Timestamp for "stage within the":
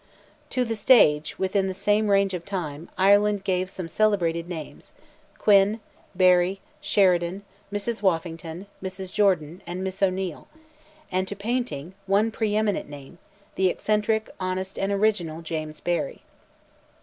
0.75-1.75